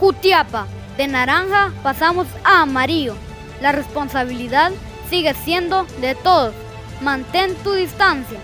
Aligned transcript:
Jutiapa, 0.00 0.66
de 0.96 1.06
naranja 1.08 1.72
pasamos 1.82 2.26
a 2.42 2.62
amarillo. 2.62 3.14
La 3.60 3.70
responsabilidad 3.70 4.72
sigue 5.10 5.34
siendo 5.34 5.84
de 6.00 6.14
todos. 6.14 6.54
Mantén 7.02 7.54
tu 7.56 7.74
distancia. 7.74 8.40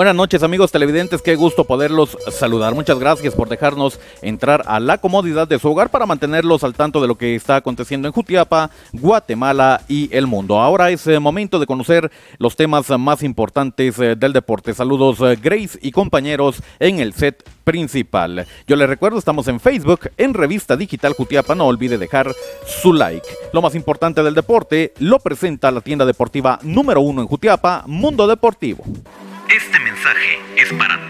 Buenas 0.00 0.16
noches 0.16 0.42
amigos 0.42 0.72
televidentes, 0.72 1.20
qué 1.20 1.36
gusto 1.36 1.64
poderlos 1.64 2.16
saludar. 2.30 2.74
Muchas 2.74 2.98
gracias 2.98 3.34
por 3.34 3.50
dejarnos 3.50 4.00
entrar 4.22 4.62
a 4.66 4.80
la 4.80 4.96
comodidad 4.96 5.46
de 5.46 5.58
su 5.58 5.68
hogar 5.68 5.90
para 5.90 6.06
mantenerlos 6.06 6.64
al 6.64 6.72
tanto 6.72 7.02
de 7.02 7.06
lo 7.06 7.18
que 7.18 7.34
está 7.34 7.56
aconteciendo 7.56 8.08
en 8.08 8.12
Jutiapa, 8.12 8.70
Guatemala 8.94 9.82
y 9.88 10.08
el 10.16 10.26
mundo. 10.26 10.58
Ahora 10.58 10.88
es 10.88 11.06
eh, 11.06 11.18
momento 11.18 11.58
de 11.58 11.66
conocer 11.66 12.10
los 12.38 12.56
temas 12.56 12.88
más 12.98 13.22
importantes 13.22 13.98
eh, 13.98 14.16
del 14.16 14.32
deporte. 14.32 14.72
Saludos 14.72 15.20
eh, 15.20 15.38
Grace 15.38 15.78
y 15.82 15.90
compañeros 15.90 16.62
en 16.78 17.00
el 17.00 17.12
set 17.12 17.46
principal. 17.64 18.46
Yo 18.66 18.76
les 18.76 18.88
recuerdo, 18.88 19.18
estamos 19.18 19.48
en 19.48 19.60
Facebook, 19.60 20.08
en 20.16 20.32
Revista 20.32 20.78
Digital 20.78 21.12
Jutiapa, 21.12 21.54
no 21.54 21.66
olvide 21.66 21.98
dejar 21.98 22.32
su 22.66 22.94
like. 22.94 23.28
Lo 23.52 23.60
más 23.60 23.74
importante 23.74 24.22
del 24.22 24.34
deporte 24.34 24.94
lo 24.98 25.18
presenta 25.18 25.70
la 25.70 25.82
tienda 25.82 26.06
deportiva 26.06 26.58
número 26.62 27.02
uno 27.02 27.20
en 27.20 27.28
Jutiapa, 27.28 27.84
Mundo 27.86 28.26
Deportivo. 28.26 28.82
Este 29.50 29.79
mensaje 30.10 30.40
es 30.56 30.72
para. 30.72 31.09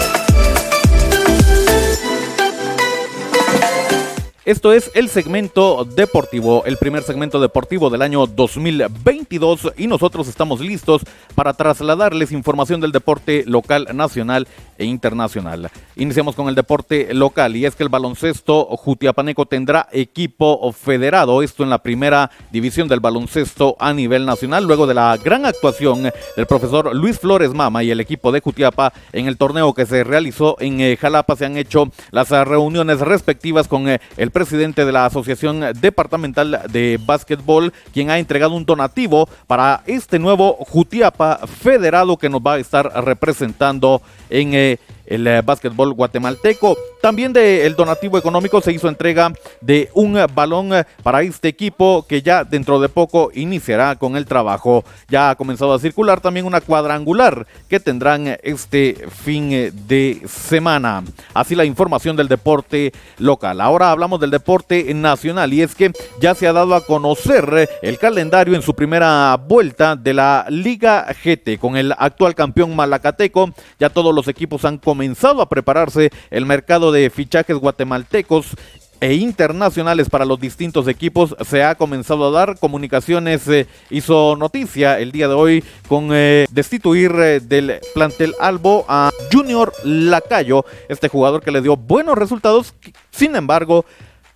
Esto 4.43 4.73
es 4.73 4.89
el 4.95 5.07
segmento 5.07 5.85
deportivo, 5.85 6.65
el 6.65 6.77
primer 6.77 7.03
segmento 7.03 7.39
deportivo 7.39 7.91
del 7.91 8.01
año 8.01 8.25
2022 8.25 9.73
y 9.77 9.85
nosotros 9.85 10.27
estamos 10.27 10.61
listos 10.61 11.03
para 11.35 11.53
trasladarles 11.53 12.31
información 12.31 12.81
del 12.81 12.91
deporte 12.91 13.43
local, 13.45 13.89
nacional 13.93 14.47
e 14.81 14.85
internacional. 14.85 15.69
Iniciamos 15.95 16.35
con 16.35 16.49
el 16.49 16.55
deporte 16.55 17.13
local 17.13 17.55
y 17.55 17.65
es 17.65 17.75
que 17.75 17.83
el 17.83 17.89
baloncesto 17.89 18.65
Jutiapaneco 18.65 19.45
tendrá 19.45 19.87
equipo 19.91 20.71
federado, 20.73 21.43
esto 21.43 21.63
en 21.63 21.69
la 21.69 21.83
primera 21.83 22.31
división 22.51 22.87
del 22.87 22.99
baloncesto 22.99 23.75
a 23.79 23.93
nivel 23.93 24.25
nacional, 24.25 24.65
luego 24.65 24.87
de 24.87 24.95
la 24.95 25.15
gran 25.17 25.45
actuación 25.45 26.11
del 26.35 26.45
profesor 26.47 26.95
Luis 26.95 27.19
Flores 27.19 27.53
Mama 27.53 27.83
y 27.83 27.91
el 27.91 27.99
equipo 27.99 28.31
de 28.31 28.41
Jutiapa 28.41 28.91
en 29.13 29.27
el 29.27 29.37
torneo 29.37 29.73
que 29.73 29.85
se 29.85 30.03
realizó 30.03 30.57
en 30.59 30.81
eh, 30.81 30.97
Jalapa, 30.97 31.35
se 31.35 31.45
han 31.45 31.57
hecho 31.57 31.91
las 32.11 32.29
reuniones 32.29 32.99
respectivas 32.99 33.67
con 33.67 33.87
eh, 33.87 34.01
el 34.17 34.31
presidente 34.31 34.85
de 34.85 34.91
la 34.91 35.05
Asociación 35.05 35.61
Departamental 35.79 36.61
de 36.71 36.99
Básquetbol, 37.05 37.71
quien 37.93 38.09
ha 38.09 38.17
entregado 38.17 38.55
un 38.55 38.65
donativo 38.65 39.29
para 39.45 39.83
este 39.85 40.17
nuevo 40.17 40.53
Jutiapa 40.53 41.39
federado 41.45 42.17
que 42.17 42.29
nos 42.29 42.41
va 42.41 42.53
a 42.53 42.59
estar 42.59 42.91
representando 43.05 44.01
en 44.29 44.53
eh, 44.53 44.70
el 45.05 45.27
eh, 45.27 45.41
básquetbol 45.41 45.93
guatemalteco. 45.93 46.77
También 47.01 47.33
del 47.33 47.75
donativo 47.75 48.17
económico 48.17 48.61
se 48.61 48.71
hizo 48.71 48.87
entrega 48.87 49.33
de 49.59 49.89
un 49.93 50.19
balón 50.33 50.73
eh, 50.73 50.85
para 51.03 51.21
este 51.21 51.47
equipo 51.47 52.05
que 52.07 52.21
ya 52.21 52.43
dentro 52.43 52.79
de 52.79 52.89
poco 52.89 53.31
iniciará 53.33 53.95
con 53.95 54.15
el 54.15 54.25
trabajo. 54.25 54.83
Ya 55.09 55.31
ha 55.31 55.35
comenzado 55.35 55.73
a 55.73 55.79
circular 55.79 56.21
también 56.21 56.45
una 56.45 56.61
cuadrangular 56.61 57.47
que 57.67 57.79
tendrán 57.79 58.37
este 58.43 59.07
fin 59.09 59.71
de 59.87 60.21
semana. 60.27 61.03
Así 61.33 61.55
la 61.55 61.65
información 61.65 62.15
del 62.15 62.27
deporte 62.27 62.91
local. 63.17 63.61
Ahora 63.61 63.91
hablamos 63.91 64.19
del 64.19 64.31
deporte 64.31 64.93
nacional 64.93 65.53
y 65.53 65.61
es 65.61 65.75
que 65.75 65.91
ya 66.19 66.35
se 66.35 66.47
ha 66.47 66.53
dado 66.53 66.75
a 66.75 66.85
conocer 66.85 67.69
el 67.81 67.97
calendario 67.97 68.55
en 68.55 68.61
su 68.61 68.75
primera 68.75 69.35
vuelta 69.37 69.95
de 69.95 70.13
la 70.13 70.45
Liga 70.49 71.07
GT 71.23 71.57
con 71.59 71.77
el 71.77 71.93
actual 71.97 72.35
campeón 72.35 72.75
Malacateco. 72.75 73.53
Ya 73.79 73.89
todos 73.89 74.13
los 74.13 74.27
equipos 74.27 74.65
han 74.65 74.77
comenzado 74.91 75.41
a 75.41 75.47
prepararse 75.47 76.09
el 76.31 76.45
mercado 76.45 76.91
de 76.91 77.09
fichajes 77.09 77.55
guatemaltecos 77.55 78.57
e 78.99 79.13
internacionales 79.13 80.09
para 80.09 80.25
los 80.25 80.37
distintos 80.37 80.85
equipos 80.89 81.33
se 81.47 81.63
ha 81.63 81.75
comenzado 81.75 82.27
a 82.27 82.31
dar. 82.31 82.59
Comunicaciones 82.59 83.47
eh, 83.47 83.67
hizo 83.89 84.35
noticia 84.35 84.99
el 84.99 85.13
día 85.13 85.29
de 85.29 85.33
hoy 85.33 85.63
con 85.87 86.09
eh, 86.11 86.45
destituir 86.51 87.13
eh, 87.15 87.39
del 87.39 87.79
plantel 87.93 88.35
Albo 88.41 88.83
a 88.89 89.11
Junior 89.31 89.71
Lacayo, 89.85 90.65
este 90.89 91.07
jugador 91.07 91.41
que 91.41 91.51
le 91.51 91.61
dio 91.61 91.77
buenos 91.77 92.17
resultados. 92.17 92.73
Sin 93.11 93.37
embargo, 93.37 93.85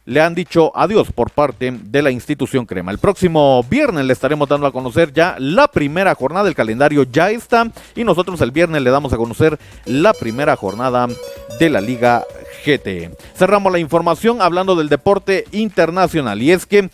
le 0.05 0.21
han 0.21 0.35
dicho 0.35 0.71
adiós 0.75 1.11
por 1.11 1.31
parte 1.31 1.71
de 1.71 2.01
la 2.01 2.11
institución 2.11 2.65
Crema. 2.65 2.91
El 2.91 2.99
próximo 2.99 3.63
viernes 3.63 4.05
le 4.05 4.13
estaremos 4.13 4.47
dando 4.47 4.67
a 4.67 4.71
conocer 4.71 5.11
ya 5.11 5.35
la 5.39 5.67
primera 5.67 6.13
jornada, 6.15 6.47
el 6.47 6.55
calendario 6.55 7.03
ya 7.03 7.31
está 7.31 7.69
y 7.95 8.03
nosotros 8.03 8.39
el 8.41 8.51
viernes 8.51 8.81
le 8.81 8.91
damos 8.91 9.13
a 9.13 9.17
conocer 9.17 9.59
la 9.85 10.13
primera 10.13 10.55
jornada 10.55 11.07
de 11.59 11.69
la 11.69 11.81
Liga 11.81 12.23
GT. 12.65 13.11
Cerramos 13.35 13.71
la 13.71 13.79
información 13.79 14.41
hablando 14.41 14.75
del 14.75 14.89
deporte 14.89 15.45
internacional 15.51 16.41
y 16.41 16.51
es 16.51 16.65
que 16.65 16.89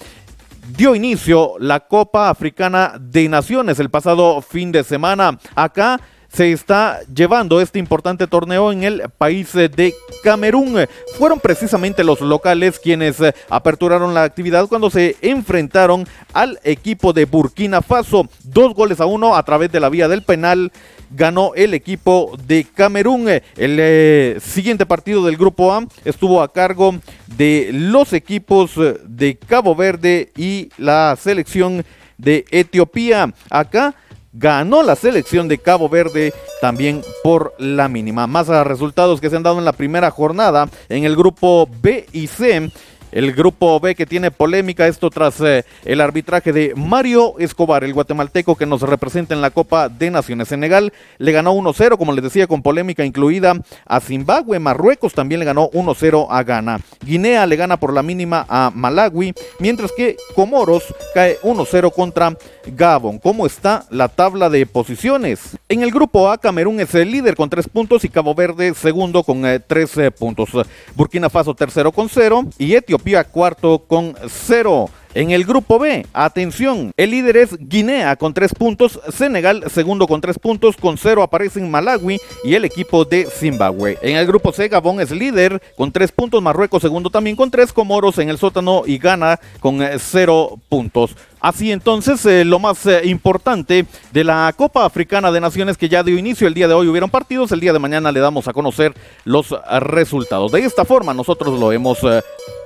dio 0.77 0.95
inicio 0.95 1.53
la 1.59 1.81
Copa 1.81 2.29
Africana 2.29 2.93
de 2.99 3.27
Naciones 3.27 3.79
el 3.79 3.89
pasado 3.89 4.41
fin 4.41 4.71
de 4.71 4.83
semana. 4.83 5.37
Acá 5.55 5.99
se 6.33 6.51
está 6.51 6.99
llevando 7.13 7.59
este 7.59 7.79
importante 7.79 8.27
torneo 8.27 8.71
en 8.71 8.83
el 8.83 9.03
país 9.17 9.51
de 9.53 9.93
Camerún. 10.23 10.85
Fueron 11.17 11.39
precisamente 11.39 12.03
los 12.03 12.21
locales 12.21 12.79
quienes 12.79 13.19
eh, 13.19 13.33
aperturaron 13.49 14.13
la 14.13 14.23
actividad 14.23 14.67
cuando 14.67 14.89
se 14.89 15.17
enfrentaron 15.21 16.07
al 16.33 16.59
equipo 16.63 17.11
de 17.11 17.25
Burkina 17.25 17.81
Faso. 17.81 18.29
Dos 18.43 18.73
goles 18.73 19.01
a 19.01 19.05
uno 19.05 19.35
a 19.35 19.43
través 19.43 19.71
de 19.71 19.79
la 19.79 19.89
vía 19.89 20.07
del 20.07 20.23
penal 20.23 20.71
ganó 21.09 21.51
el 21.55 21.73
equipo 21.73 22.37
de 22.47 22.65
Camerún. 22.65 23.27
El 23.27 23.41
eh, 23.57 24.37
siguiente 24.41 24.85
partido 24.85 25.25
del 25.25 25.35
grupo 25.37 25.73
A 25.73 25.85
estuvo 26.05 26.41
a 26.41 26.53
cargo 26.53 26.95
de 27.27 27.71
los 27.73 28.13
equipos 28.13 28.71
eh, 28.77 28.97
de 29.03 29.35
Cabo 29.35 29.75
Verde 29.75 30.31
y 30.37 30.69
la 30.77 31.17
selección 31.19 31.83
de 32.17 32.45
Etiopía. 32.51 33.33
Acá 33.49 33.95
ganó 34.33 34.83
la 34.83 34.95
selección 34.95 35.47
de 35.47 35.57
Cabo 35.57 35.89
Verde 35.89 36.33
también 36.61 37.01
por 37.23 37.53
la 37.57 37.87
mínima. 37.87 38.27
Más 38.27 38.47
resultados 38.47 39.19
que 39.21 39.29
se 39.29 39.35
han 39.35 39.43
dado 39.43 39.59
en 39.59 39.65
la 39.65 39.73
primera 39.73 40.11
jornada 40.11 40.69
en 40.89 41.03
el 41.03 41.15
grupo 41.15 41.67
B 41.81 42.05
y 42.11 42.27
C. 42.27 42.71
El 43.11 43.33
grupo 43.33 43.79
B 43.81 43.93
que 43.93 44.05
tiene 44.05 44.31
polémica, 44.31 44.87
esto 44.87 45.09
tras 45.09 45.41
eh, 45.41 45.65
el 45.83 45.99
arbitraje 45.99 46.53
de 46.53 46.73
Mario 46.75 47.35
Escobar, 47.39 47.83
el 47.83 47.93
guatemalteco 47.93 48.55
que 48.55 48.65
nos 48.65 48.81
representa 48.81 49.33
en 49.33 49.41
la 49.41 49.51
Copa 49.51 49.89
de 49.89 50.09
Naciones. 50.09 50.47
Senegal 50.47 50.93
le 51.17 51.31
ganó 51.33 51.53
1-0, 51.53 51.97
como 51.97 52.13
les 52.13 52.23
decía, 52.23 52.47
con 52.47 52.61
polémica 52.61 53.03
incluida 53.03 53.59
a 53.85 53.99
Zimbabue. 53.99 54.59
Marruecos 54.59 55.13
también 55.13 55.39
le 55.39 55.45
ganó 55.45 55.69
1-0 55.71 56.27
a 56.29 56.43
Ghana. 56.43 56.79
Guinea 57.05 57.45
le 57.47 57.57
gana 57.57 57.77
por 57.77 57.93
la 57.93 58.01
mínima 58.01 58.45
a 58.47 58.71
Malawi, 58.73 59.33
mientras 59.59 59.91
que 59.91 60.15
Comoros 60.33 60.83
cae 61.13 61.37
1-0 61.41 61.91
contra 61.93 62.37
Gabon. 62.65 63.19
¿Cómo 63.19 63.45
está 63.45 63.85
la 63.89 64.07
tabla 64.07 64.49
de 64.49 64.65
posiciones? 64.65 65.57
En 65.69 65.83
el 65.83 65.91
grupo 65.91 66.29
A, 66.29 66.37
Camerún 66.37 66.79
es 66.79 66.93
el 66.95 67.11
líder 67.11 67.35
con 67.35 67.49
3 67.49 67.67
puntos 67.69 68.03
y 68.03 68.09
Cabo 68.09 68.35
Verde 68.35 68.73
segundo 68.73 69.23
con 69.23 69.41
13 69.41 70.05
eh, 70.05 70.11
puntos. 70.11 70.49
Burkina 70.95 71.29
Faso 71.29 71.53
tercero 71.53 71.91
con 71.91 72.09
0 72.09 72.45
y 72.57 72.75
Etiopía 72.75 73.23
cuarto 73.23 73.79
con 73.87 74.15
0. 74.27 74.89
En 75.13 75.31
el 75.31 75.43
grupo 75.43 75.77
B, 75.77 76.05
atención, 76.13 76.93
el 76.95 77.11
líder 77.11 77.35
es 77.35 77.57
Guinea 77.59 78.15
con 78.15 78.33
tres 78.33 78.53
puntos, 78.53 78.97
Senegal 79.11 79.65
segundo 79.69 80.07
con 80.07 80.21
tres 80.21 80.39
puntos, 80.39 80.77
con 80.77 80.97
cero 80.97 81.21
aparecen 81.21 81.69
Malawi 81.69 82.17
y 82.45 82.53
el 82.53 82.63
equipo 82.63 83.03
de 83.03 83.25
Zimbabue. 83.25 83.97
En 84.01 84.15
el 84.15 84.25
grupo 84.25 84.53
C, 84.53 84.69
Gabón 84.69 85.01
es 85.01 85.11
líder 85.11 85.61
con 85.75 85.91
tres 85.91 86.13
puntos, 86.13 86.41
Marruecos 86.41 86.81
segundo 86.81 87.09
también 87.09 87.35
con 87.35 87.51
tres, 87.51 87.73
Comoros 87.73 88.19
en 88.19 88.29
el 88.29 88.37
sótano 88.37 88.83
y 88.85 88.99
Ghana 88.99 89.37
con 89.59 89.81
eh, 89.81 89.97
cero 89.99 90.57
puntos. 90.69 91.17
Así 91.41 91.73
entonces, 91.73 92.25
eh, 92.25 92.45
lo 92.45 92.59
más 92.59 92.85
eh, 92.85 93.01
importante 93.03 93.85
de 94.13 94.23
la 94.23 94.53
Copa 94.55 94.85
Africana 94.85 95.29
de 95.29 95.41
Naciones 95.41 95.77
que 95.77 95.89
ya 95.89 96.03
dio 96.03 96.17
inicio 96.17 96.47
el 96.47 96.53
día 96.53 96.69
de 96.69 96.73
hoy 96.73 96.87
hubieron 96.87 97.09
partidos, 97.09 97.51
el 97.51 97.59
día 97.59 97.73
de 97.73 97.79
mañana 97.79 98.13
le 98.13 98.21
damos 98.21 98.47
a 98.47 98.53
conocer 98.53 98.93
los 99.25 99.53
resultados. 99.81 100.53
De 100.53 100.61
esta 100.61 100.85
forma 100.85 101.13
nosotros 101.13 101.59
lo 101.59 101.73
hemos 101.73 101.99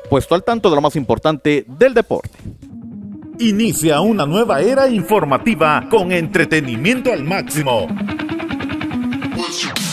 puesto 0.09 0.35
al 0.35 0.43
tanto 0.43 0.69
de 0.69 0.75
lo 0.75 0.81
más 0.81 0.95
importante 0.95 1.65
del 1.67 1.93
deporte. 1.93 2.37
Inicia 3.39 3.99
una 3.99 4.25
nueva 4.25 4.61
era 4.61 4.87
informativa 4.87 5.87
con 5.89 6.11
entretenimiento 6.11 7.11
al 7.11 7.23
máximo. 7.23 7.87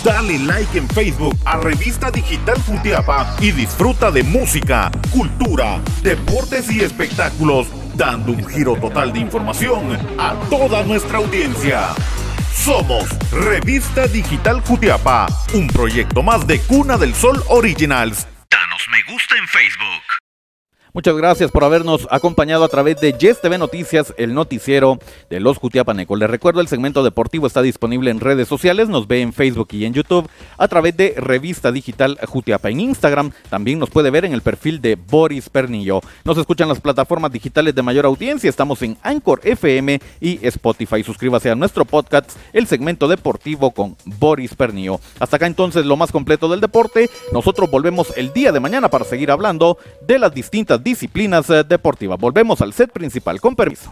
Dale 0.04 0.38
like 0.40 0.78
en 0.78 0.88
Facebook 0.88 1.36
a 1.44 1.58
Revista 1.58 2.10
Digital 2.10 2.56
Futiapa 2.56 3.36
y 3.40 3.52
disfruta 3.52 4.10
de 4.10 4.24
música, 4.24 4.90
cultura, 5.12 5.80
deportes 6.02 6.70
y 6.72 6.80
espectáculos, 6.80 7.68
dando 7.94 8.32
un 8.32 8.44
giro 8.44 8.74
total 8.76 9.12
de 9.12 9.20
información 9.20 9.96
a 10.18 10.34
toda 10.50 10.82
nuestra 10.82 11.18
audiencia. 11.18 11.90
Somos 12.52 13.04
Revista 13.30 14.08
Digital 14.08 14.60
Jutiapa, 14.60 15.26
un 15.54 15.68
proyecto 15.68 16.22
más 16.22 16.46
de 16.46 16.58
Cuna 16.60 16.98
del 16.98 17.14
Sol 17.14 17.42
Originals. 17.48 18.26
Danos 18.50 18.82
me 18.90 19.12
gusta 19.12 19.21
en 19.36 19.48
Facebook. 19.48 20.11
Muchas 20.94 21.16
gracias 21.16 21.50
por 21.50 21.64
habernos 21.64 22.06
acompañado 22.10 22.64
a 22.64 22.68
través 22.68 23.00
de 23.00 23.14
Yes 23.14 23.40
TV 23.40 23.56
Noticias, 23.56 24.12
el 24.18 24.34
noticiero 24.34 24.98
de 25.30 25.40
los 25.40 25.56
Jutiapanecos. 25.56 26.18
Les 26.18 26.28
recuerdo, 26.28 26.60
el 26.60 26.68
segmento 26.68 27.02
deportivo 27.02 27.46
está 27.46 27.62
disponible 27.62 28.10
en 28.10 28.20
redes 28.20 28.46
sociales, 28.46 28.90
nos 28.90 29.08
ve 29.08 29.22
en 29.22 29.32
Facebook 29.32 29.68
y 29.70 29.86
en 29.86 29.94
YouTube 29.94 30.28
a 30.58 30.68
través 30.68 30.94
de 30.94 31.14
Revista 31.16 31.72
Digital 31.72 32.18
Jutiapa. 32.28 32.68
En 32.68 32.80
Instagram 32.80 33.30
también 33.48 33.78
nos 33.78 33.88
puede 33.88 34.10
ver 34.10 34.26
en 34.26 34.34
el 34.34 34.42
perfil 34.42 34.82
de 34.82 34.96
Boris 34.96 35.48
Pernillo. 35.48 36.02
Nos 36.26 36.36
escuchan 36.36 36.68
las 36.68 36.82
plataformas 36.82 37.32
digitales 37.32 37.74
de 37.74 37.80
mayor 37.80 38.04
audiencia, 38.04 38.50
estamos 38.50 38.82
en 38.82 38.98
Anchor 39.02 39.40
FM 39.44 39.98
y 40.20 40.46
Spotify. 40.46 41.02
Suscríbase 41.02 41.48
a 41.48 41.54
nuestro 41.54 41.86
podcast, 41.86 42.32
el 42.52 42.66
segmento 42.66 43.08
deportivo 43.08 43.70
con 43.70 43.96
Boris 44.04 44.54
Pernillo. 44.54 45.00
Hasta 45.18 45.36
acá 45.36 45.46
entonces 45.46 45.86
lo 45.86 45.96
más 45.96 46.12
completo 46.12 46.50
del 46.50 46.60
deporte. 46.60 47.08
Nosotros 47.32 47.70
volvemos 47.70 48.12
el 48.14 48.34
día 48.34 48.52
de 48.52 48.60
mañana 48.60 48.90
para 48.90 49.06
seguir 49.06 49.30
hablando 49.30 49.78
de 50.06 50.18
las 50.18 50.34
distintas 50.34 50.81
disciplinas 50.82 51.48
eh, 51.50 51.64
deportivas. 51.64 52.18
Volvemos 52.18 52.60
al 52.60 52.72
set 52.72 52.90
principal, 52.92 53.40
con 53.40 53.54
permiso. 53.54 53.90